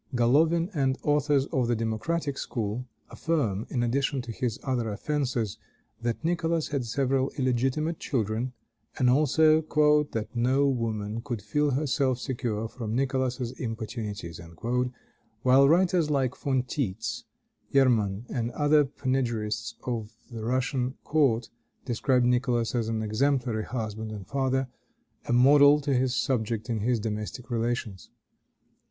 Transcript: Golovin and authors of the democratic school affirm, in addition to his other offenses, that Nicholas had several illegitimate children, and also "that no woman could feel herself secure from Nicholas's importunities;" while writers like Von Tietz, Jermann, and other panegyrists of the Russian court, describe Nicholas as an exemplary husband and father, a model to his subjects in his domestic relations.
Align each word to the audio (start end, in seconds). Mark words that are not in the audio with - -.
Golovin 0.15 0.71
and 0.73 0.97
authors 1.03 1.45
of 1.53 1.67
the 1.67 1.75
democratic 1.75 2.35
school 2.39 2.87
affirm, 3.11 3.67
in 3.69 3.83
addition 3.83 4.19
to 4.23 4.31
his 4.31 4.57
other 4.63 4.89
offenses, 4.89 5.59
that 6.01 6.25
Nicholas 6.25 6.69
had 6.69 6.85
several 6.87 7.29
illegitimate 7.37 7.99
children, 7.99 8.51
and 8.97 9.11
also 9.11 9.61
"that 10.11 10.29
no 10.35 10.67
woman 10.67 11.21
could 11.23 11.39
feel 11.39 11.69
herself 11.69 12.17
secure 12.17 12.67
from 12.67 12.95
Nicholas's 12.95 13.51
importunities;" 13.59 14.41
while 15.43 15.69
writers 15.69 16.09
like 16.09 16.35
Von 16.35 16.63
Tietz, 16.63 17.25
Jermann, 17.71 18.25
and 18.27 18.49
other 18.53 18.83
panegyrists 18.85 19.75
of 19.83 20.09
the 20.31 20.43
Russian 20.43 20.95
court, 21.03 21.49
describe 21.85 22.23
Nicholas 22.23 22.73
as 22.73 22.89
an 22.89 23.03
exemplary 23.03 23.65
husband 23.65 24.11
and 24.11 24.25
father, 24.25 24.67
a 25.27 25.31
model 25.31 25.79
to 25.81 25.93
his 25.93 26.15
subjects 26.15 26.71
in 26.71 26.79
his 26.79 26.99
domestic 26.99 27.51
relations. 27.51 28.09